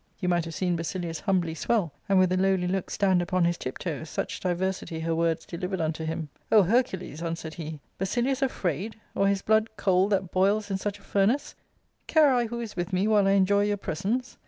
[0.19, 3.55] You might have seen Basilius humbly swell, and with a lowly look stand upon his
[3.55, 9.27] tiptoes, such diversity her words delivered unto him." O Hercules!" answered he," Basilius afraid, or
[9.27, 11.53] his blood cold that boils in such a fur nace!
[12.07, 14.37] Care I who is with me while I enjoy your presence